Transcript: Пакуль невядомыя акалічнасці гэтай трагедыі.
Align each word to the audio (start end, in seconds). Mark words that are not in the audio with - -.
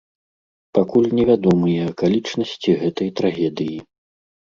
Пакуль 0.77 1.09
невядомыя 1.19 1.81
акалічнасці 1.91 2.71
гэтай 2.81 3.13
трагедыі. 3.21 3.77